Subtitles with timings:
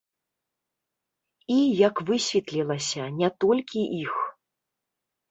[1.55, 1.57] І,
[1.87, 4.15] як высветлілася, не толькі іх.